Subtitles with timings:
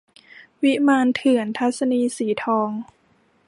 [0.61, 2.69] วิมานเถื่อน- ทัศนีย์ สีทอง